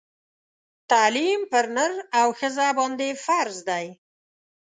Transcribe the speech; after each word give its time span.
تعلیم 0.91 1.41
پر 1.51 1.65
نر 1.75 1.91
او 2.19 2.27
ښځه 2.39 2.67
باندي 2.77 3.09
فرض 3.25 3.57
دی 3.69 3.85